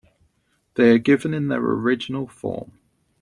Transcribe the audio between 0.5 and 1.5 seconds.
They are given in